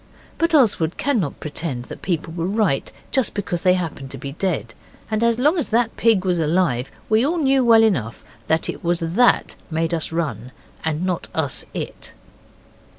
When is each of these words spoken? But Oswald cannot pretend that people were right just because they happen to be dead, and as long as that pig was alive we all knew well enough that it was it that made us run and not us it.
But 0.39 0.55
Oswald 0.55 0.97
cannot 0.97 1.39
pretend 1.39 1.85
that 1.85 2.01
people 2.01 2.33
were 2.33 2.47
right 2.47 2.91
just 3.11 3.35
because 3.35 3.61
they 3.61 3.75
happen 3.75 4.07
to 4.09 4.17
be 4.17 4.31
dead, 4.31 4.73
and 5.11 5.23
as 5.23 5.37
long 5.37 5.59
as 5.59 5.69
that 5.69 5.95
pig 5.95 6.25
was 6.25 6.39
alive 6.39 6.89
we 7.07 7.23
all 7.23 7.37
knew 7.37 7.63
well 7.63 7.83
enough 7.83 8.23
that 8.47 8.67
it 8.67 8.83
was 8.83 9.03
it 9.03 9.13
that 9.15 9.55
made 9.69 9.93
us 9.93 10.11
run 10.11 10.51
and 10.83 11.05
not 11.05 11.27
us 11.35 11.65
it. 11.75 12.13